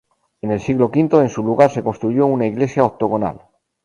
[0.41, 3.39] En el siglo V, en su lugar se construyó una iglesia octogonal.